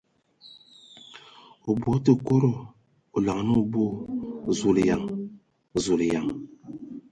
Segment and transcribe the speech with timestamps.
[1.69, 2.51] O bɔ tǝ kodo!
[3.15, 3.91] O laŋanǝ o boo!...
[4.57, 5.03] Zulayan!
[5.83, 6.27] Zulǝyan!